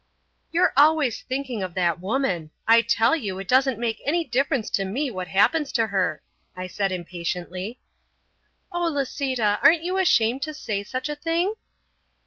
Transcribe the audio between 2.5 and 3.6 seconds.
I tell you, it